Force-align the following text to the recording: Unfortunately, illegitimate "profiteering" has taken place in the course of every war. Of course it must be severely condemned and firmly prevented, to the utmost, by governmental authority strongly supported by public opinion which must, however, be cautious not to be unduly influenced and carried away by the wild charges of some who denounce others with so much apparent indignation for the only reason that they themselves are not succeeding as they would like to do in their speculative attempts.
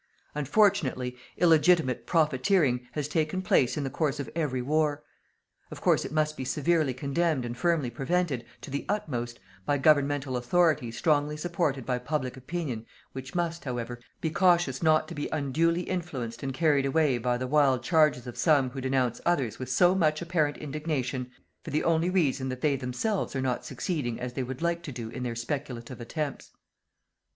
Unfortunately, 0.33 1.15
illegitimate 1.37 2.07
"profiteering" 2.07 2.87
has 2.93 3.07
taken 3.07 3.43
place 3.43 3.77
in 3.77 3.83
the 3.83 3.89
course 3.91 4.19
of 4.19 4.31
every 4.35 4.59
war. 4.59 5.03
Of 5.69 5.79
course 5.79 6.05
it 6.05 6.11
must 6.11 6.35
be 6.35 6.43
severely 6.43 6.95
condemned 6.95 7.45
and 7.45 7.55
firmly 7.55 7.91
prevented, 7.91 8.43
to 8.61 8.71
the 8.71 8.83
utmost, 8.89 9.39
by 9.63 9.77
governmental 9.77 10.37
authority 10.37 10.89
strongly 10.89 11.37
supported 11.37 11.85
by 11.85 11.99
public 11.99 12.35
opinion 12.35 12.87
which 13.11 13.35
must, 13.35 13.63
however, 13.63 13.99
be 14.21 14.31
cautious 14.31 14.81
not 14.81 15.07
to 15.07 15.13
be 15.13 15.29
unduly 15.31 15.81
influenced 15.83 16.41
and 16.41 16.55
carried 16.55 16.87
away 16.87 17.19
by 17.19 17.37
the 17.37 17.45
wild 17.45 17.83
charges 17.83 18.25
of 18.25 18.39
some 18.39 18.71
who 18.71 18.81
denounce 18.81 19.21
others 19.23 19.59
with 19.59 19.69
so 19.69 19.93
much 19.93 20.19
apparent 20.19 20.57
indignation 20.57 21.29
for 21.63 21.69
the 21.69 21.83
only 21.83 22.09
reason 22.09 22.49
that 22.49 22.61
they 22.61 22.75
themselves 22.75 23.35
are 23.35 23.39
not 23.41 23.63
succeeding 23.65 24.19
as 24.19 24.33
they 24.33 24.41
would 24.41 24.63
like 24.63 24.81
to 24.81 24.91
do 24.91 25.09
in 25.09 25.21
their 25.21 25.35
speculative 25.35 26.01
attempts. 26.01 26.49